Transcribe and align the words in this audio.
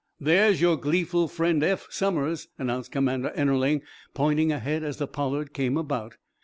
"There's 0.19 0.59
your 0.61 0.77
gleeful 0.77 1.27
friend, 1.27 1.61
Eph 1.61 1.85
Somers," 1.91 2.47
announced 2.57 2.91
Commander 2.91 3.29
Ennerling, 3.35 3.83
pointing 4.15 4.51
ahead 4.51 4.83
as 4.83 4.97
the 4.97 5.05
"Pollard" 5.05 5.53
came 5.53 5.77
about. 5.77 6.17